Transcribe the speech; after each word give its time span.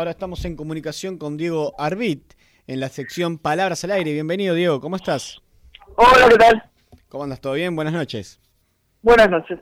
Ahora 0.00 0.12
estamos 0.12 0.42
en 0.46 0.56
comunicación 0.56 1.18
con 1.18 1.36
Diego 1.36 1.74
Arbit 1.76 2.32
en 2.66 2.80
la 2.80 2.88
sección 2.88 3.36
Palabras 3.36 3.84
al 3.84 3.90
Aire. 3.90 4.14
Bienvenido, 4.14 4.54
Diego. 4.54 4.80
¿Cómo 4.80 4.96
estás? 4.96 5.42
Hola, 5.94 6.26
¿qué 6.30 6.38
tal? 6.38 6.70
¿Cómo 7.10 7.24
andas? 7.24 7.38
¿Todo 7.42 7.52
bien? 7.52 7.76
Buenas 7.76 7.92
noches. 7.92 8.40
Buenas 9.02 9.28
noches. 9.28 9.58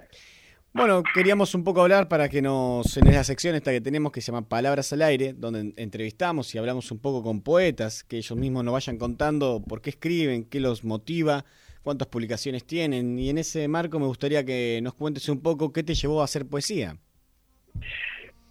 Bueno, 0.72 1.03
queríamos 1.12 1.56
un 1.56 1.65
poco 1.65 1.80
hablar 1.80 2.06
para 2.06 2.29
que 2.29 2.40
nos, 2.40 2.97
en 2.97 3.08
esa 3.08 3.24
sección 3.24 3.56
esta 3.56 3.72
que 3.72 3.80
tenemos 3.80 4.12
que 4.12 4.21
se 4.21 4.30
llama 4.30 4.48
Palabras 4.48 4.93
al 4.93 5.03
Aire, 5.03 5.33
donde 5.33 5.74
entrevistamos 5.76 6.54
y 6.54 6.58
hablamos 6.58 6.93
un 6.93 7.01
poco 7.01 7.25
con 7.25 7.40
poetas, 7.40 8.04
que 8.04 8.19
ellos 8.19 8.39
mismos 8.39 8.62
nos 8.62 8.75
vayan 8.75 8.97
contando 8.97 9.61
por 9.66 9.83
qué 9.83 9.90
escriben, 9.90 10.44
qué 10.44 10.61
los 10.61 10.84
motiva, 10.84 11.47
cuántas 11.83 12.07
publicaciones 12.07 12.65
tienen. 12.65 13.19
Y 13.19 13.29
en 13.29 13.39
ese 13.39 13.66
marco 13.66 13.98
me 13.98 14.07
gustaría 14.07 14.44
que 14.44 14.79
nos 14.84 14.94
cuentes 14.94 15.29
un 15.29 15.40
poco 15.40 15.72
qué 15.72 15.83
te 15.83 15.97
llevó 15.97 16.20
a 16.20 16.27
hacer 16.27 16.47
poesía. 16.47 16.97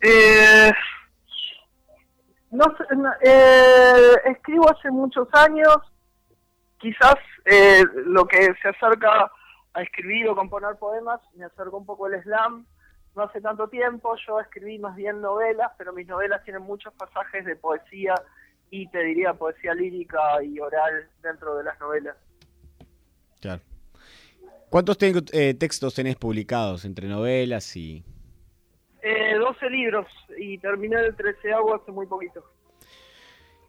Eh, 0.01 0.71
no 2.51 2.65
eh, 3.21 4.15
escribo 4.25 4.69
hace 4.69 4.89
muchos 4.91 5.27
años, 5.33 5.77
quizás 6.79 7.15
eh, 7.45 7.83
lo 8.05 8.25
que 8.25 8.53
se 8.61 8.69
acerca 8.69 9.31
a 9.73 9.81
escribir 9.81 10.27
o 10.29 10.35
componer 10.35 10.75
poemas, 10.77 11.19
me 11.35 11.45
acerca 11.45 11.75
un 11.75 11.85
poco 11.85 12.07
el 12.07 12.21
slam, 12.23 12.65
no 13.15 13.23
hace 13.23 13.41
tanto 13.41 13.67
tiempo, 13.67 14.15
yo 14.27 14.39
escribí 14.39 14.79
más 14.79 14.95
bien 14.95 15.21
novelas, 15.21 15.71
pero 15.77 15.91
mis 15.93 16.07
novelas 16.07 16.43
tienen 16.43 16.63
muchos 16.63 16.93
pasajes 16.93 17.45
de 17.45 17.55
poesía 17.55 18.15
y 18.69 18.87
te 18.89 19.03
diría 19.03 19.33
poesía 19.33 19.73
lírica 19.73 20.41
y 20.43 20.59
oral 20.59 21.09
dentro 21.21 21.55
de 21.57 21.63
las 21.63 21.79
novelas. 21.79 22.15
Claro. 23.39 23.61
¿Cuántos 24.69 24.97
eh, 25.01 25.53
textos 25.53 25.95
tenés 25.95 26.15
publicados 26.15 26.85
entre 26.85 27.07
novelas 27.07 27.75
y...? 27.75 28.03
Eh, 29.47 29.53
12 29.53 29.69
libros 29.69 30.07
y 30.37 30.57
terminé 30.57 30.99
el 30.99 31.15
13 31.15 31.53
hace 31.53 31.91
muy 31.91 32.05
poquito. 32.05 32.43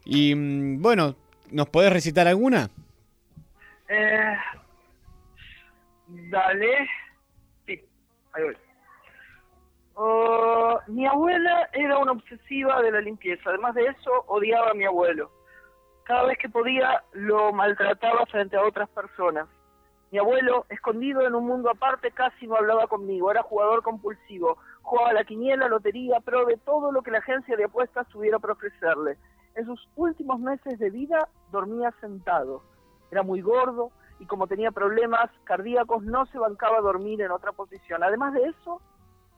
Y 0.05 0.35
mm, 0.35 0.81
bueno, 0.81 1.15
¿nos 1.51 1.69
podés 1.69 1.93
recitar 1.93 2.27
alguna? 2.27 2.69
Eh, 3.87 4.37
dale. 6.07 6.89
Sí, 7.65 7.81
ahí 8.33 8.43
voy. 8.43 8.57
Oh, 9.95 10.79
mi 10.87 11.05
abuela 11.05 11.69
era 11.73 11.97
una 11.97 12.13
obsesiva 12.13 12.81
de 12.81 12.91
la 12.91 13.01
limpieza. 13.01 13.49
Además 13.49 13.75
de 13.75 13.85
eso, 13.87 14.23
odiaba 14.27 14.71
a 14.71 14.73
mi 14.73 14.85
abuelo. 14.85 15.31
Cada 16.05 16.23
vez 16.25 16.37
que 16.37 16.49
podía, 16.49 17.03
lo 17.11 17.51
maltrataba 17.51 18.25
frente 18.27 18.55
a 18.55 18.63
otras 18.63 18.89
personas. 18.89 19.47
Mi 20.11 20.17
abuelo, 20.17 20.65
escondido 20.69 21.27
en 21.27 21.35
un 21.35 21.45
mundo 21.45 21.69
aparte, 21.69 22.11
casi 22.11 22.47
no 22.47 22.55
hablaba 22.55 22.87
conmigo. 22.87 23.29
Era 23.29 23.43
jugador 23.43 23.83
compulsivo. 23.83 24.57
Jugaba 24.89 25.13
la 25.13 25.23
quiniela, 25.23 25.67
lotería, 25.67 26.19
pro 26.19 26.47
de 26.47 26.57
todo 26.57 26.91
lo 26.91 27.03
que 27.03 27.11
la 27.11 27.19
agencia 27.19 27.55
de 27.55 27.65
apuestas 27.65 28.07
tuviera 28.07 28.39
para 28.39 28.53
ofrecerle. 28.53 29.19
En 29.53 29.67
sus 29.67 29.87
últimos 29.95 30.39
meses 30.39 30.79
de 30.79 30.89
vida 30.89 31.29
dormía 31.51 31.93
sentado. 32.01 32.63
Era 33.11 33.21
muy 33.21 33.39
gordo 33.41 33.91
y 34.19 34.25
como 34.25 34.47
tenía 34.47 34.71
problemas 34.71 35.29
cardíacos 35.43 36.01
no 36.01 36.25
se 36.25 36.39
bancaba 36.39 36.79
a 36.79 36.81
dormir 36.81 37.21
en 37.21 37.29
otra 37.29 37.51
posición. 37.51 38.01
Además 38.01 38.33
de 38.33 38.47
eso, 38.47 38.81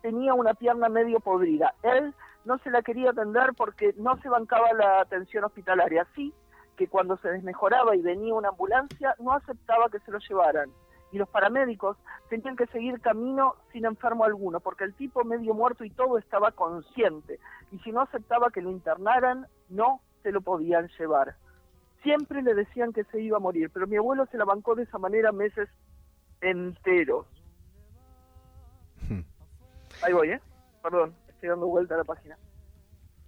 tenía 0.02 0.34
una 0.34 0.54
pierna 0.54 0.88
medio 0.88 1.20
podrida. 1.20 1.76
Él 1.84 2.16
no 2.46 2.58
se 2.60 2.72
la 2.72 2.82
quería 2.82 3.10
atender 3.10 3.50
porque 3.58 3.94
no 3.98 4.16
se 4.22 4.30
bancaba 4.30 4.72
la 4.72 5.02
atención 5.02 5.44
hospitalaria. 5.44 6.04
Así 6.04 6.34
que 6.78 6.88
cuando 6.88 7.18
se 7.18 7.28
desmejoraba 7.28 7.94
y 7.98 8.02
venía 8.02 8.34
una 8.34 8.48
ambulancia, 8.48 9.16
no 9.20 9.34
aceptaba 9.34 9.90
que 9.90 10.00
se 10.00 10.12
lo 10.12 10.20
llevaran. 10.20 10.70
Y 11.12 11.18
los 11.18 11.28
paramédicos 11.30 11.98
tenían 12.30 12.56
que 12.56 12.68
seguir 12.68 13.02
camino 13.02 13.56
sin 13.72 13.86
enfermo 13.86 14.24
alguno, 14.24 14.60
porque 14.60 14.86
el 14.86 14.94
tipo 14.94 15.24
medio 15.24 15.54
muerto 15.54 15.84
y 15.84 15.90
todo 15.90 16.18
estaba 16.18 16.52
consciente. 16.52 17.40
Y 17.72 17.80
si 17.80 17.92
no 17.92 18.02
aceptaba 18.02 18.50
que 18.52 18.62
lo 18.62 18.72
internaran, 18.72 19.48
no 19.70 20.02
se 20.24 20.32
lo 20.32 20.42
podían 20.42 20.88
llevar. 21.00 21.36
Siempre 22.04 22.42
le 22.42 22.54
decían 22.54 22.94
que 22.94 23.04
se 23.06 23.22
iba 23.22 23.38
a 23.38 23.42
morir, 23.42 23.70
pero 23.74 23.88
mi 23.88 23.98
abuelo 23.98 24.26
se 24.28 24.38
la 24.38 24.46
bancó 24.46 24.76
de 24.76 24.84
esa 24.84 24.98
manera 24.98 25.32
meses 25.32 25.70
enteros. 26.42 27.28
Hmm. 29.08 29.22
Ahí 30.04 30.14
voy, 30.14 30.30
¿eh? 30.32 30.42
Perdón, 30.82 31.14
estoy 31.28 31.50
dando 31.50 31.68
vuelta 31.68 31.96
a 31.96 32.00
la 32.00 32.04
página. 32.04 32.38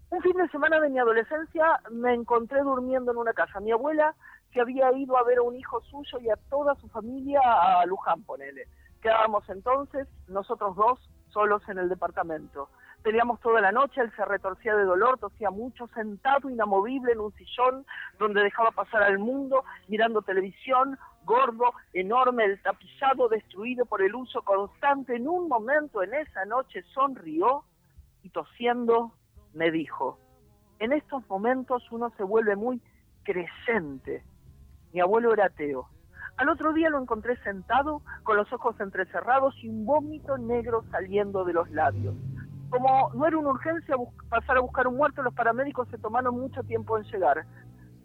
Un 0.10 0.22
fin 0.22 0.34
de 0.34 0.48
semana 0.50 0.80
de 0.80 0.90
mi 0.90 1.00
adolescencia 1.00 1.80
me 1.92 2.14
encontré 2.14 2.62
durmiendo 2.62 3.12
en 3.12 3.18
una 3.18 3.34
casa. 3.34 3.60
Mi 3.60 3.72
abuela 3.72 4.16
se 4.54 4.62
había 4.62 4.92
ido 4.94 5.18
a 5.18 5.24
ver 5.24 5.40
a 5.40 5.42
un 5.42 5.56
hijo 5.56 5.82
suyo 5.82 6.20
y 6.20 6.30
a 6.30 6.36
toda 6.50 6.76
su 6.76 6.88
familia 6.90 7.42
a 7.44 7.86
Luján, 7.86 8.24
ponele. 8.24 8.68
Quedábamos 9.02 9.48
entonces 9.50 10.08
nosotros 10.28 10.76
dos 10.76 11.00
solos 11.30 11.62
en 11.68 11.80
el 11.80 11.90
departamento. 11.90 12.70
Teníamos 13.04 13.42
toda 13.42 13.60
la 13.60 13.74
noche, 13.74 14.00
él 14.00 14.14
se 14.16 14.24
retorcía 14.24 14.76
de 14.76 14.86
dolor, 14.86 15.18
tosía 15.18 15.50
mucho, 15.50 15.88
sentado 15.88 16.50
inamovible 16.50 17.12
en 17.12 17.20
un 17.20 17.34
sillón 17.34 17.86
donde 18.18 18.42
dejaba 18.42 18.72
pasar 18.72 19.04
al 19.04 19.20
mundo, 19.20 19.66
mirando 19.90 20.22
televisión, 20.22 20.98
gordo, 21.26 21.74
enorme, 21.92 22.46
el 22.46 22.62
tapizado 22.62 23.28
destruido 23.28 23.86
por 23.86 24.02
el 24.02 24.16
uso 24.16 24.42
constante. 24.44 25.18
En 25.18 25.28
un 25.28 25.50
momento 25.50 26.02
en 26.02 26.14
esa 26.14 26.46
noche 26.46 26.84
sonrió 26.94 27.66
y 28.22 28.30
tosiendo 28.30 29.12
me 29.54 29.70
dijo, 29.70 30.18
en 30.80 30.94
estos 30.94 31.28
momentos 31.28 31.84
uno 31.92 32.12
se 32.16 32.24
vuelve 32.24 32.56
muy 32.56 32.82
creyente. 33.24 34.24
Mi 34.94 35.02
abuelo 35.02 35.34
era 35.34 35.48
ateo. 35.48 35.90
Al 36.38 36.50
otro 36.50 36.74
día 36.74 36.90
lo 36.90 37.00
encontré 37.00 37.38
sentado, 37.44 38.02
con 38.24 38.38
los 38.38 38.52
ojos 38.54 38.80
entrecerrados 38.80 39.56
y 39.62 39.70
un 39.70 39.86
vómito 39.86 40.38
negro 40.38 40.84
saliendo 40.92 41.44
de 41.44 41.54
los 41.54 41.70
labios 41.70 42.16
como 42.74 43.12
no 43.14 43.28
era 43.28 43.38
una 43.38 43.50
urgencia 43.50 43.96
pasar 44.30 44.58
a 44.58 44.62
buscar 44.62 44.88
un 44.88 44.98
muerto, 44.98 45.22
los 45.22 45.36
paramédicos 45.36 45.88
se 45.90 46.00
tomaron 46.00 46.40
mucho 46.40 46.64
tiempo 46.64 46.98
en 46.98 47.04
llegar. 47.04 47.46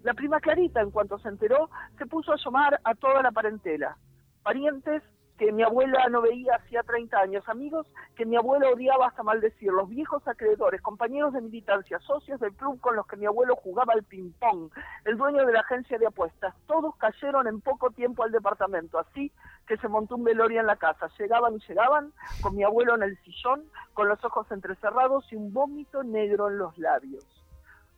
La 0.03 0.13
prima 0.13 0.41
Clarita, 0.41 0.83
en 0.83 0.91
cuanto 0.91 1.19
se 1.21 1.29
enteró, 1.29 1.71
se 1.97 2.05
puso 2.05 2.33
a 2.35 2.37
llamar 2.37 2.79
a 2.85 2.95
toda 2.95 3.23
la 3.23 3.33
parentela, 3.33 3.97
parientes 4.43 5.03
que 5.39 5.53
mi 5.53 5.63
abuela 5.63 6.09
no 6.11 6.21
veía 6.21 6.57
hacía 6.57 6.83
30 6.83 7.19
años, 7.19 7.49
amigos 7.49 7.87
que 8.17 8.27
mi 8.27 8.37
abuelo 8.37 8.73
odiaba 8.73 9.07
hasta 9.07 9.23
maldecir, 9.23 9.71
los 9.71 9.89
viejos 9.89 10.27
acreedores, 10.27 10.83
compañeros 10.83 11.33
de 11.33 11.41
militancia, 11.41 11.99
socios 12.01 12.41
del 12.41 12.53
club 12.55 12.81
con 12.81 12.97
los 12.97 13.07
que 13.07 13.17
mi 13.17 13.27
abuelo 13.27 13.55
jugaba 13.57 13.95
al 13.95 14.03
ping-pong, 14.03 14.71
el 15.05 15.17
dueño 15.17 15.47
de 15.47 15.53
la 15.53 15.61
agencia 15.61 15.97
de 15.97 16.07
apuestas, 16.07 16.55
todos 16.67 16.97
cayeron 16.97 17.47
en 17.47 17.61
poco 17.61 17.91
tiempo 17.91 18.25
al 18.25 18.33
departamento, 18.33 18.99
así 18.99 19.33
que 19.67 19.77
se 19.77 19.87
montó 19.87 20.17
un 20.17 20.25
velorio 20.25 20.61
en 20.61 20.67
la 20.67 20.77
casa. 20.77 21.09
Llegaban 21.19 21.55
y 21.55 21.61
llegaban, 21.69 22.13
con 22.41 22.57
mi 22.57 22.65
abuelo 22.65 22.97
en 22.97 23.03
el 23.03 23.19
sillón, 23.19 23.65
con 23.93 24.09
los 24.09 24.25
ojos 24.25 24.51
entrecerrados 24.51 25.31
y 25.33 25.37
un 25.37 25.53
vómito 25.53 26.03
negro 26.03 26.49
en 26.49 26.59
los 26.59 26.77
labios. 26.79 27.25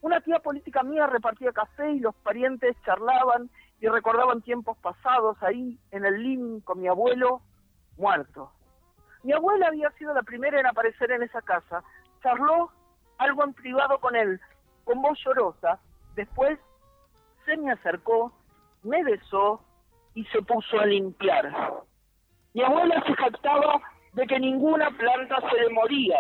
Una 0.02 0.20
tía 0.20 0.40
política 0.40 0.82
mía 0.82 1.06
repartía 1.06 1.52
café 1.52 1.92
y 1.92 2.00
los 2.00 2.14
parientes 2.16 2.76
charlaban 2.84 3.50
y 3.80 3.88
recordaban 3.88 4.42
tiempos 4.42 4.76
pasados 4.78 5.42
ahí 5.42 5.78
en 5.90 6.04
el 6.04 6.22
living 6.22 6.60
con 6.60 6.80
mi 6.80 6.88
abuelo 6.88 7.40
muerto. 7.96 8.52
Mi 9.22 9.32
abuela 9.32 9.68
había 9.68 9.90
sido 9.92 10.14
la 10.14 10.22
primera 10.22 10.60
en 10.60 10.66
aparecer 10.66 11.10
en 11.10 11.22
esa 11.22 11.42
casa. 11.42 11.82
Charló 12.22 12.70
algo 13.18 13.44
en 13.44 13.54
privado 13.54 13.98
con 13.98 14.16
él, 14.16 14.40
con 14.84 15.00
voz 15.02 15.18
llorosa. 15.24 15.78
Después 16.14 16.58
se 17.44 17.56
me 17.56 17.72
acercó, 17.72 18.32
me 18.82 19.02
besó 19.02 19.62
y 20.14 20.24
se 20.26 20.42
puso 20.42 20.78
a 20.78 20.86
limpiar. 20.86 21.52
Mi 22.54 22.62
abuela 22.62 23.02
se 23.06 23.14
jactaba 23.14 23.80
de 24.12 24.26
que 24.26 24.38
ninguna 24.40 24.90
planta 24.90 25.36
se 25.50 25.60
le 25.60 25.70
moría. 25.70 26.18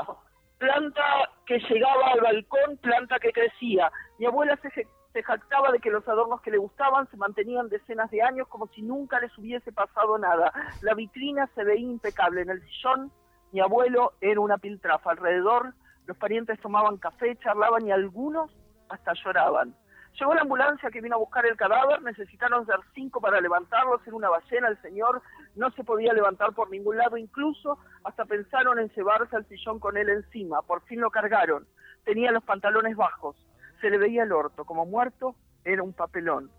Planta 0.58 1.02
que 1.46 1.58
llegaba 1.58 2.12
al 2.12 2.20
balcón, 2.20 2.76
planta 2.78 3.18
que 3.18 3.32
crecía. 3.32 3.90
Mi 4.18 4.26
abuela 4.26 4.56
se 4.56 4.86
se 5.12 5.22
jactaba 5.22 5.72
de 5.72 5.80
que 5.80 5.90
los 5.90 6.06
adornos 6.08 6.40
que 6.40 6.50
le 6.50 6.58
gustaban 6.58 7.08
se 7.10 7.16
mantenían 7.16 7.68
decenas 7.68 8.10
de 8.10 8.22
años 8.22 8.46
como 8.48 8.68
si 8.68 8.82
nunca 8.82 9.18
les 9.20 9.36
hubiese 9.36 9.72
pasado 9.72 10.18
nada. 10.18 10.52
La 10.82 10.94
vitrina 10.94 11.48
se 11.54 11.64
veía 11.64 11.88
impecable. 11.88 12.42
En 12.42 12.50
el 12.50 12.62
sillón, 12.62 13.10
mi 13.52 13.60
abuelo 13.60 14.12
era 14.20 14.40
una 14.40 14.58
piltrafa. 14.58 15.10
Alrededor, 15.10 15.74
los 16.06 16.16
parientes 16.16 16.60
tomaban 16.60 16.96
café, 16.98 17.36
charlaban 17.36 17.86
y 17.86 17.92
algunos 17.92 18.50
hasta 18.88 19.12
lloraban. 19.14 19.74
Llegó 20.18 20.34
la 20.34 20.42
ambulancia 20.42 20.90
que 20.90 21.00
vino 21.00 21.16
a 21.16 21.18
buscar 21.18 21.46
el 21.46 21.56
cadáver, 21.56 22.02
necesitaron 22.02 22.66
ser 22.66 22.80
cinco 22.94 23.20
para 23.20 23.40
levantarlo, 23.40 24.00
ser 24.04 24.12
una 24.12 24.28
ballena, 24.28 24.68
el 24.68 24.80
señor 24.82 25.22
no 25.54 25.70
se 25.70 25.84
podía 25.84 26.12
levantar 26.12 26.52
por 26.52 26.68
ningún 26.68 26.96
lado, 26.96 27.16
incluso 27.16 27.78
hasta 28.02 28.24
pensaron 28.24 28.78
en 28.80 28.88
llevarse 28.88 29.36
al 29.36 29.46
sillón 29.46 29.78
con 29.78 29.96
él 29.96 30.08
encima, 30.10 30.62
por 30.62 30.82
fin 30.82 31.00
lo 31.00 31.10
cargaron, 31.10 31.64
tenía 32.04 32.32
los 32.32 32.42
pantalones 32.42 32.96
bajos, 32.96 33.36
se 33.80 33.90
le 33.90 33.98
veía 33.98 34.24
el 34.24 34.32
orto, 34.32 34.64
como 34.64 34.86
muerto, 34.86 35.34
era 35.64 35.82
un 35.82 35.92
papelón. 35.92 36.50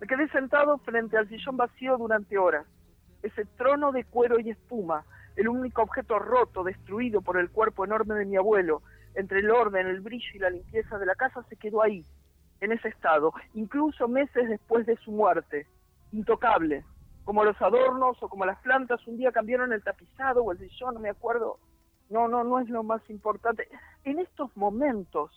Me 0.00 0.06
quedé 0.06 0.28
sentado 0.28 0.78
frente 0.78 1.16
al 1.16 1.28
sillón 1.28 1.56
vacío 1.56 1.96
durante 1.96 2.38
horas. 2.38 2.66
Ese 3.22 3.44
trono 3.56 3.90
de 3.92 4.04
cuero 4.04 4.38
y 4.38 4.50
espuma, 4.50 5.04
el 5.36 5.48
único 5.48 5.82
objeto 5.82 6.18
roto, 6.18 6.62
destruido 6.62 7.20
por 7.20 7.38
el 7.38 7.50
cuerpo 7.50 7.84
enorme 7.84 8.14
de 8.14 8.24
mi 8.24 8.36
abuelo, 8.36 8.82
entre 9.14 9.40
el 9.40 9.50
orden, 9.50 9.86
el 9.86 10.00
brillo 10.00 10.30
y 10.34 10.38
la 10.38 10.50
limpieza 10.50 10.98
de 10.98 11.06
la 11.06 11.14
casa, 11.14 11.42
se 11.48 11.56
quedó 11.56 11.82
ahí, 11.82 12.04
en 12.60 12.72
ese 12.72 12.88
estado, 12.88 13.32
incluso 13.54 14.08
meses 14.08 14.48
después 14.48 14.86
de 14.86 14.96
su 14.96 15.10
muerte, 15.10 15.66
intocable, 16.12 16.84
como 17.24 17.44
los 17.44 17.60
adornos 17.60 18.22
o 18.22 18.28
como 18.28 18.46
las 18.46 18.58
plantas 18.60 19.06
un 19.06 19.16
día 19.16 19.32
cambiaron 19.32 19.72
el 19.72 19.82
tapizado 19.82 20.42
o 20.42 20.52
el 20.52 20.58
sillón, 20.58 20.94
no 20.94 21.00
me 21.00 21.10
acuerdo. 21.10 21.58
No, 22.08 22.26
no, 22.26 22.42
no 22.42 22.58
es 22.58 22.70
lo 22.70 22.82
más 22.82 23.02
importante. 23.10 23.68
En 24.04 24.18
estos 24.18 24.56
momentos 24.56 25.30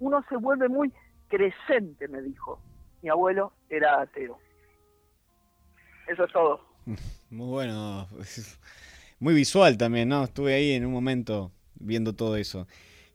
uno 0.00 0.24
se 0.28 0.36
vuelve 0.36 0.68
muy 0.68 0.92
creyente, 1.28 2.08
me 2.08 2.20
dijo. 2.22 2.60
Mi 3.02 3.08
abuelo 3.08 3.52
era 3.68 4.00
ateo. 4.02 4.38
Eso 6.08 6.24
es 6.24 6.32
todo. 6.32 6.60
Muy 7.30 7.46
bueno. 7.46 8.08
Muy 9.20 9.34
visual 9.34 9.76
también, 9.76 10.08
¿no? 10.08 10.24
Estuve 10.24 10.54
ahí 10.54 10.72
en 10.72 10.86
un 10.86 10.92
momento 10.92 11.52
viendo 11.74 12.14
todo 12.14 12.36
eso. 12.36 12.66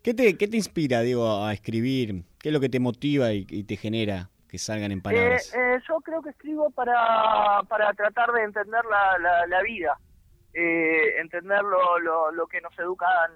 ¿Qué 0.04 0.14
te, 0.14 0.38
qué 0.38 0.48
te 0.48 0.56
inspira, 0.56 1.02
digo, 1.02 1.44
a 1.44 1.52
escribir? 1.52 2.24
¿Qué 2.40 2.50
es 2.50 2.54
lo 2.54 2.60
que 2.60 2.70
te 2.70 2.80
motiva 2.80 3.34
y, 3.34 3.64
te 3.64 3.76
genera 3.76 4.30
que 4.48 4.60
salgan 4.60 4.92
en 4.92 5.02
palabras? 5.02 5.52
Eh, 5.54 5.58
eh, 5.60 5.80
yo 5.90 6.00
creo 6.02 6.22
que 6.22 6.30
escribo 6.30 6.70
para, 6.70 7.64
para 7.68 7.92
tratar 7.94 8.32
de 8.34 8.44
entender 8.44 8.86
la, 8.86 9.48
la, 9.48 9.62
vida, 9.64 9.98
eh, 10.54 11.20
entender 11.20 11.64
lo, 11.64 12.32
lo, 12.32 12.48
que 12.48 12.62
nos 12.62 12.78
educan 12.78 13.32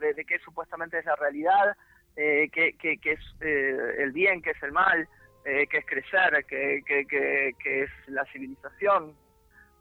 de, 0.00 0.14
de 0.14 0.24
qué 0.24 0.38
supuestamente 0.38 1.00
es 1.00 1.04
la 1.04 1.16
realidad, 1.16 1.76
eh, 2.18 2.50
qué, 2.52 2.98
es 3.02 3.20
el 3.40 4.12
bien, 4.12 4.42
qué 4.42 4.50
es 4.50 4.62
el 4.62 4.72
mal, 4.72 5.08
qué 5.44 5.68
es 5.70 5.86
crecer, 5.86 6.44
qué, 6.46 6.82
qué 6.84 7.82
es 7.82 7.90
la 8.08 8.24
civilización, 8.26 9.14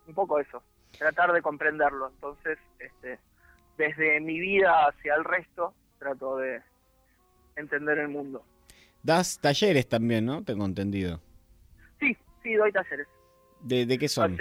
un 0.07 0.13
poco 0.13 0.39
eso, 0.39 0.63
tratar 0.97 1.33
de 1.33 1.41
comprenderlo. 1.41 2.09
Entonces, 2.09 2.57
este, 2.79 3.19
desde 3.77 4.19
mi 4.19 4.39
vida 4.39 4.87
hacia 4.87 5.15
el 5.15 5.23
resto, 5.23 5.73
trato 5.99 6.37
de 6.37 6.61
entender 7.55 7.97
el 7.99 8.09
mundo. 8.09 8.43
Das 9.03 9.39
talleres 9.39 9.87
también, 9.87 10.25
¿no? 10.25 10.43
Tengo 10.43 10.65
entendido. 10.65 11.21
Sí, 11.99 12.15
sí, 12.43 12.53
doy 12.55 12.71
talleres. 12.71 13.07
¿De, 13.61 13.97
qué 13.97 14.07
son? 14.07 14.37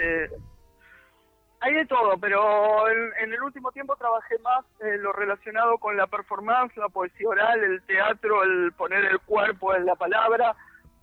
Hay 1.59 1.73
de 1.73 1.85
todo, 1.85 2.17
pero 2.17 2.87
en, 2.89 3.33
el 3.33 3.41
último 3.41 3.71
tiempo 3.71 3.95
trabajé 3.95 4.37
más 4.39 4.65
en 4.79 5.01
lo 5.01 5.11
relacionado 5.11 5.77
con 5.77 5.97
la 5.97 6.07
performance, 6.07 6.75
la 6.77 6.89
poesía 6.89 7.27
oral, 7.27 7.63
el 7.63 7.81
teatro, 7.83 8.43
el 8.43 8.71
poner 8.73 9.05
el 9.05 9.19
cuerpo 9.19 9.75
en 9.75 9.85
la 9.85 9.95
palabra, 9.95 10.55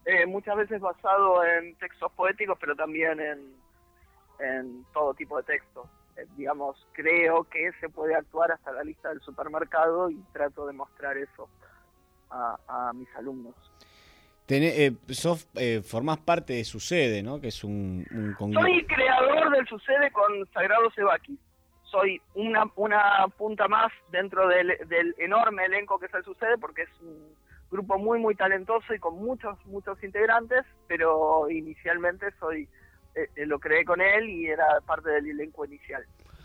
eh, 0.04 0.26
muchas 0.26 0.56
veces 0.56 0.80
basado 0.80 1.44
en 1.44 1.74
textos 1.76 2.12
poéticos, 2.12 2.58
pero 2.60 2.76
también 2.76 3.20
en, 3.20 3.54
en 4.38 4.84
todo 4.92 5.14
tipo 5.14 5.36
de 5.38 5.44
textos. 5.44 5.88
Eh, 6.16 6.26
digamos, 6.36 6.76
creo 6.92 7.44
que 7.44 7.72
se 7.80 7.88
puede 7.88 8.14
actuar 8.14 8.52
hasta 8.52 8.72
la 8.72 8.84
lista 8.84 9.08
del 9.08 9.20
supermercado 9.20 10.10
y 10.10 10.16
trato 10.32 10.66
de 10.66 10.72
mostrar 10.72 11.16
eso 11.16 11.48
a, 12.30 12.92
mis 12.94 13.08
alumnos. 13.16 13.54
Tené, 14.46 14.86
eh, 14.86 14.92
eh, 15.56 15.80
formás 15.82 16.18
parte 16.18 16.52
de 16.52 16.64
Sucede, 16.64 17.22
¿no? 17.22 17.40
Que 17.40 17.48
es 17.48 17.64
un, 17.64 18.04
Soy 18.38 18.84
creador 18.84 19.50
del 19.50 19.66
Sucede 19.66 20.10
con 20.12 20.46
Sagrado 20.52 20.90
Sebaki. 20.90 21.38
Soy 21.84 22.20
una, 22.34 22.64
una 22.76 23.26
punta 23.38 23.68
más 23.68 23.92
dentro 24.10 24.48
del, 24.48 24.76
del 24.88 25.14
enorme 25.18 25.64
elenco 25.64 25.98
que 25.98 26.06
es 26.06 26.14
el 26.14 26.24
Sucede 26.24 26.58
porque 26.58 26.82
es 26.82 27.00
un 27.00 27.34
grupo 27.70 27.98
muy, 27.98 28.18
muy 28.18 28.34
talentoso 28.34 28.94
y 28.94 28.98
con 28.98 29.16
muchos, 29.16 29.56
muchos 29.66 30.02
integrantes, 30.02 30.64
pero 30.86 31.48
inicialmente 31.50 32.30
soy 32.38 32.68
eh, 33.14 33.28
eh, 33.36 33.46
lo 33.46 33.60
creé 33.60 33.84
con 33.84 34.00
él 34.00 34.28
y 34.28 34.46
era 34.46 34.66
parte 34.84 35.08
del 35.10 35.30
elenco 35.30 35.64
inicial. 35.64 36.04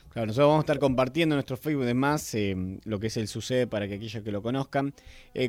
Claro, 0.09 0.27
nosotros 0.27 0.47
vamos 0.47 0.59
a 0.59 0.65
estar 0.65 0.79
compartiendo 0.79 1.35
en 1.35 1.38
nuestro 1.38 1.57
Facebook 1.57 1.85
de 1.85 1.94
más 1.94 2.33
eh, 2.35 2.56
lo 2.85 3.00
que 3.00 3.07
es 3.07 3.17
el 3.17 3.27
Sucede 3.27 3.67
para 3.67 3.88
que 3.88 3.95
aquellos 3.95 4.23
que 4.23 4.31
lo 4.31 4.41
conozcan. 4.41 4.94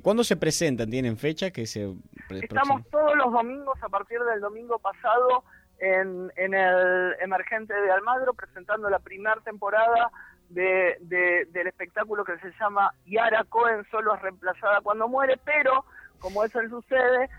¿Cuándo 0.03 0.23
se 0.25 0.37
presentan? 0.37 0.91
¿Tienen 0.91 1.17
fecha? 1.17 1.51
que 1.51 1.67
se 1.67 1.95
Estamos 2.29 2.87
todos 2.91 3.17
los 3.17 3.33
domingos 3.33 3.79
a 3.83 3.89
partir 3.89 4.21
del 4.21 4.41
domingo 4.41 4.79
pasado 4.79 5.45
en, 5.79 6.31
en 6.37 6.55
el 6.55 7.15
Emergente 7.21 7.75
de 7.75 7.91
Almagro 7.91 8.35
presentando 8.35 8.89
la 8.91 8.99
primera 8.99 9.41
temporada 9.43 10.11
de, 10.51 11.47
del 11.51 11.67
espectáculo 11.67 12.25
que 12.25 12.39
se 12.39 12.53
llama 12.59 12.93
Yara 13.07 13.45
Cohen 13.45 13.85
solo 13.91 14.15
es 14.15 14.23
reemplazada 14.23 14.81
cuando 14.81 15.09
muere, 15.09 15.39
pero 15.45 15.85
como 16.19 16.45
eso 16.45 16.61
sucede, 16.69 17.31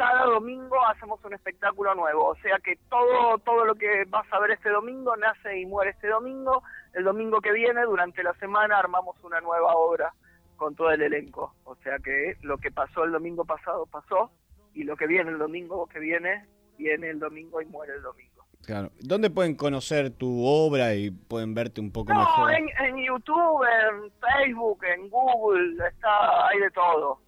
cada 0.00 0.24
domingo 0.24 0.76
hacemos 0.86 1.22
un 1.26 1.34
espectáculo 1.34 1.94
nuevo, 1.94 2.28
o 2.28 2.36
sea 2.36 2.58
que 2.64 2.76
todo 2.88 3.36
todo 3.44 3.66
lo 3.66 3.74
que 3.74 4.06
vas 4.08 4.26
a 4.32 4.40
ver 4.40 4.52
este 4.52 4.70
domingo 4.70 5.14
nace 5.14 5.60
y 5.60 5.66
muere 5.66 5.90
este 5.90 6.08
domingo, 6.08 6.62
el 6.94 7.04
domingo 7.04 7.42
que 7.42 7.52
viene 7.52 7.82
durante 7.82 8.22
la 8.22 8.32
semana 8.36 8.78
armamos 8.78 9.22
una 9.22 9.42
nueva 9.42 9.74
obra 9.74 10.14
con 10.56 10.74
todo 10.74 10.90
el 10.90 11.02
elenco, 11.02 11.54
o 11.64 11.76
sea 11.84 11.98
que 11.98 12.38
lo 12.40 12.56
que 12.56 12.70
pasó 12.70 13.04
el 13.04 13.12
domingo 13.12 13.44
pasado 13.44 13.84
pasó 13.84 14.30
y 14.72 14.84
lo 14.84 14.96
que 14.96 15.06
viene 15.06 15.32
el 15.32 15.38
domingo 15.38 15.86
que 15.86 15.98
viene 15.98 16.46
viene 16.78 17.10
el 17.10 17.18
domingo 17.18 17.60
y 17.60 17.66
muere 17.66 17.92
el 17.92 18.02
domingo. 18.02 18.46
Claro. 18.64 18.92
¿Dónde 19.00 19.28
pueden 19.28 19.54
conocer 19.54 20.08
tu 20.10 20.46
obra 20.46 20.94
y 20.94 21.10
pueden 21.10 21.52
verte 21.52 21.82
un 21.82 21.92
poco 21.92 22.14
mejor? 22.14 22.54
En, 22.54 22.68
en 22.86 23.04
YouTube, 23.04 23.64
en 23.64 24.10
Facebook, 24.18 24.82
en 24.84 25.10
Google, 25.10 25.76
está 25.86 26.48
hay 26.48 26.58
de 26.58 26.70
todo 26.70 27.20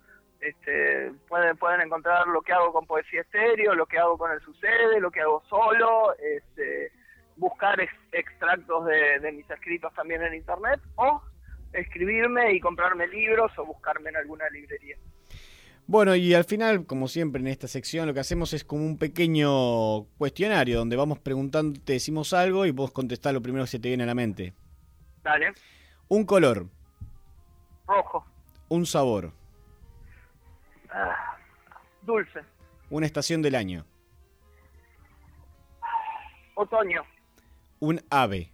este, 0.43 1.12
pueden, 1.29 1.56
pueden 1.56 1.83
encontrar 1.83 2.27
lo 2.27 2.43
que 2.43 2.53
hago 2.53 2.73
con 2.73 2.85
Poesía 2.85 3.21
Estéreo, 3.21 3.75
lo 3.75 3.87
que 3.87 3.99
hago 3.99 4.19
con 4.19 4.33
El 4.33 4.41
Sucede, 4.41 5.00
lo 5.00 5.11
que 5.11 5.21
hago 5.21 5.41
solo, 5.49 6.15
este, 6.19 6.91
buscar 7.37 7.79
extractos 8.11 8.87
de, 8.87 9.33
mis 9.33 9.49
escritos 9.49 9.94
también 9.94 10.23
en 10.23 10.35
Internet 10.35 10.81
o 10.97 11.23
escribirme 11.73 12.55
y 12.55 12.61
comprarme 12.61 13.06
libros 13.06 13.53
o 13.56 13.65
buscarme 13.65 14.11
en 14.11 14.17
alguna 14.17 14.49
librería. 14.50 14.97
Bueno, 15.87 16.15
y 16.17 16.35
al 16.35 16.44
final, 16.44 16.87
como 16.87 17.06
siempre 17.06 17.41
en 17.41 17.47
esta 17.47 17.69
sección, 17.69 18.09
lo 18.09 18.15
que 18.15 18.21
hacemos 18.21 18.53
es 18.53 18.65
como 18.65 18.85
un 18.85 18.99
pequeño 18.99 20.05
cuestionario 20.19 20.79
donde 20.79 20.97
vamos 20.97 21.21
preguntando, 21.21 21.79
te 21.85 21.94
decimos 21.94 22.33
algo 22.33 22.67
y 22.67 22.73
vos 22.73 22.91
contestás 22.91 23.33
lo 23.33 23.43
primero 23.43 23.65
que 23.65 23.71
se 23.71 23.79
te 23.79 23.89
viene 23.89 24.03
a 24.03 24.06
la 24.06 24.15
mente. 24.15 24.55
Dale. 25.23 25.53
Un 26.09 26.25
color. 26.25 26.67
Rojo. 27.87 28.25
Un 28.69 28.87
sabor. 28.87 29.33
Ah, 30.93 31.37
dulce. 32.03 32.41
Una 32.91 33.06
estación 33.06 33.41
del 33.43 33.55
año. 33.55 33.85
Otoño. 36.55 37.03
Un 37.81 38.00
ave. 38.11 38.53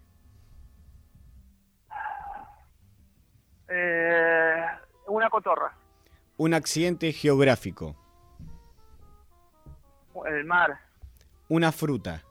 Eh, 3.68 4.64
una 5.08 5.28
cotorra. 5.28 5.74
Un 6.36 6.54
accidente 6.54 7.12
geográfico. 7.12 7.96
El 10.26 10.44
mar. 10.44 10.78
Una 11.48 11.72
fruta. 11.72 12.22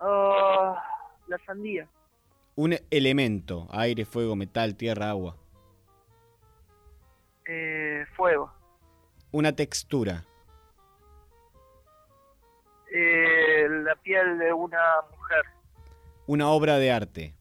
Ah, 0.00 0.82
la 1.28 1.38
sandía. 1.46 1.88
Un 2.56 2.76
elemento. 2.90 3.68
Aire, 3.70 4.04
fuego, 4.04 4.34
metal, 4.36 4.74
tierra, 4.74 5.10
agua. 5.10 5.36
Eh, 7.46 8.04
fuego. 8.16 8.52
Una 9.32 9.54
textura. 9.54 10.24
Eh, 12.92 13.66
la 13.68 13.96
piel 13.96 14.38
de 14.38 14.52
una 14.52 14.78
mujer. 15.10 15.44
Una 16.26 16.48
obra 16.50 16.76
de 16.78 16.92
arte. 16.92 17.34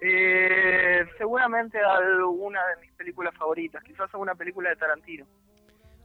Eh, 0.00 1.04
seguramente 1.18 1.78
alguna 1.78 2.64
de 2.68 2.80
mis 2.80 2.92
películas 2.92 3.34
favoritas, 3.36 3.82
quizás 3.84 4.08
alguna 4.14 4.34
película 4.34 4.70
de 4.70 4.76
Tarantino. 4.76 5.26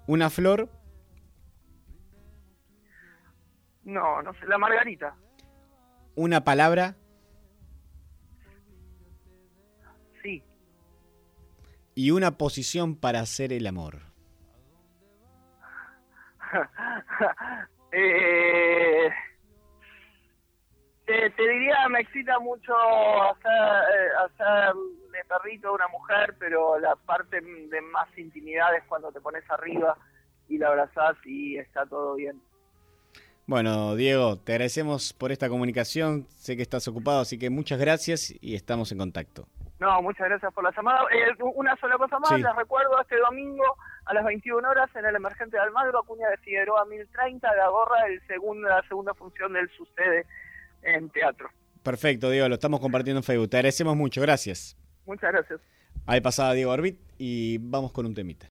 ¿Una 0.07 0.29
flor? 0.29 0.69
No, 3.83 4.21
no 4.21 4.33
sé, 4.33 4.45
la 4.47 4.57
margarita. 4.57 5.15
¿Una 6.15 6.43
palabra? 6.43 6.95
Y 11.95 12.11
una 12.11 12.37
posición 12.37 12.95
para 12.95 13.21
hacer 13.21 13.51
el 13.53 13.65
amor. 13.65 14.01
eh, 17.91 19.09
te, 21.05 21.31
diría, 21.37 21.87
me 21.89 22.01
excita 22.01 22.37
mucho 22.39 22.73
hacer, 23.23 23.51
eh, 23.51 24.09
hacer 24.25 24.73
de 25.11 25.23
perrito 25.27 25.73
una 25.73 25.87
mujer, 25.87 26.35
pero 26.37 26.77
la 26.79 26.95
parte 26.95 27.39
de 27.41 27.81
más 27.81 28.07
intimidad 28.17 28.75
es 28.75 28.83
cuando 28.87 29.11
te 29.11 29.21
pones 29.21 29.49
arriba 29.49 29.97
y 30.49 30.57
la 30.57 30.67
abrazás 30.67 31.15
y 31.25 31.57
está 31.57 31.85
todo 31.85 32.15
bien. 32.15 32.41
Bueno, 33.47 33.95
Diego, 33.95 34.37
te 34.37 34.53
agradecemos 34.53 35.13
por 35.13 35.31
esta 35.31 35.49
comunicación. 35.49 36.27
Sé 36.35 36.55
que 36.57 36.63
estás 36.63 36.87
ocupado, 36.87 37.21
así 37.21 37.37
que 37.37 37.51
muchas 37.51 37.79
gracias 37.79 38.33
y 38.41 38.55
estamos 38.55 38.91
en 38.91 38.97
contacto. 38.97 39.47
No, 39.79 40.01
muchas 40.01 40.29
gracias 40.29 40.53
por 40.53 40.63
la 40.63 40.71
llamada. 40.71 41.01
Eh, 41.11 41.35
una 41.55 41.75
sola 41.77 41.97
cosa 41.97 42.17
más, 42.19 42.31
les 42.31 42.55
recuerdo 42.55 42.99
este 43.01 43.17
domingo 43.17 43.63
a 44.05 44.13
las 44.13 44.23
21 44.23 44.67
horas 44.67 44.89
en 44.95 45.05
el 45.05 45.15
Emergente 45.15 45.57
de 45.57 45.63
Almagro, 45.63 45.99
Acuña 45.99 46.29
de 46.29 46.37
Figueroa 46.37 46.85
1030, 46.85 47.55
la 47.55 47.69
gorra, 47.69 48.07
el 48.07 48.25
segundo, 48.27 48.69
la 48.69 48.81
segunda 48.87 49.13
función 49.13 49.53
del 49.53 49.69
Sucede 49.71 50.25
en 50.83 51.09
teatro. 51.09 51.49
Perfecto, 51.83 52.29
Diego, 52.29 52.47
lo 52.47 52.55
estamos 52.55 52.79
compartiendo 52.79 53.19
en 53.19 53.23
Facebook. 53.23 53.49
Te 53.49 53.57
agradecemos 53.57 53.95
mucho, 53.95 54.21
gracias. 54.21 54.77
Muchas 55.05 55.31
gracias. 55.31 55.59
Ahí 56.07 56.21
pasaba 56.21 56.53
Diego 56.53 56.71
Arbit 56.71 56.99
y 57.17 57.57
vamos 57.59 57.91
con 57.91 58.05
un 58.05 58.13
temita. 58.13 58.47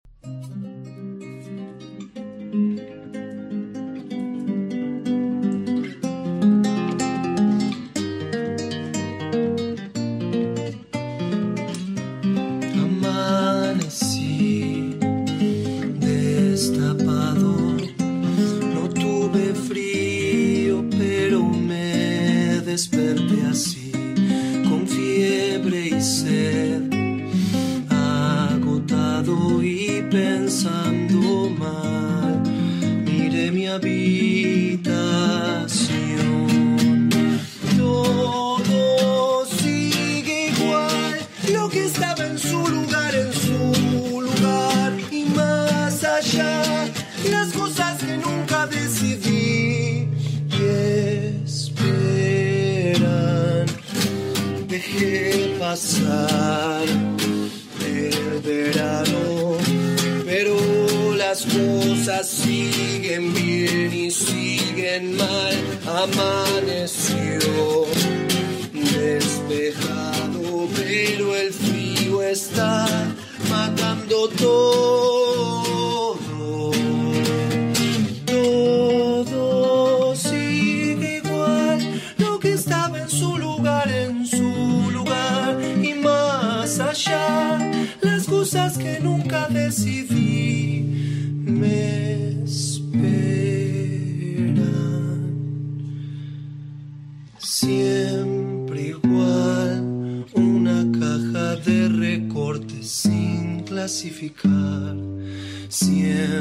El 57.85 58.41
verano, 58.43 59.57
pero 60.25 60.57
las 61.17 61.45
cosas 61.45 62.29
siguen 62.29 63.35
bien 63.35 63.93
y 63.93 64.11
siguen 64.11 65.17
mal. 65.17 65.55
Amaneció 65.87 67.87
despejado, 68.73 70.69
pero 70.77 71.37
el 71.37 71.53
frío 71.53 72.23
está 72.23 72.87
matando 73.51 74.29
todo. 74.29 75.12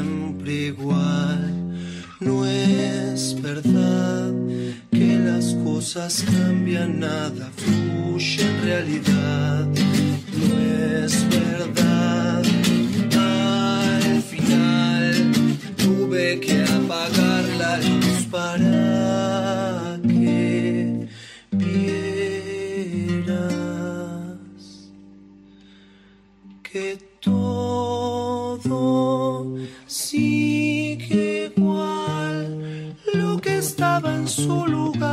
Siempre 0.02 0.52
igual, 0.66 1.40
no 2.18 2.44
es 2.44 3.40
verdad 3.40 4.32
que 4.90 5.16
las 5.16 5.54
cosas 5.62 6.24
cambian, 6.24 6.98
nada 6.98 7.48
fluye 7.56 8.42
en 8.42 8.64
realidad. 8.64 9.68
No 10.40 10.58
es 11.04 11.14
verdad, 11.28 12.42
al 13.14 14.22
final 14.22 15.32
tuve 15.76 16.40
que 16.40 16.64
apagar 16.64 17.44
la 17.62 17.76
luz 17.78 18.26
para 18.28 20.00
que 20.02 21.06
vieras 21.52 22.42
que 26.64 26.98
todo 27.20 29.11
sigue 29.86 31.52
igual, 31.56 32.96
lo 33.14 33.40
que 33.40 33.58
estaba 33.58 34.14
en 34.14 34.28
su 34.28 34.66
lugar, 34.66 35.11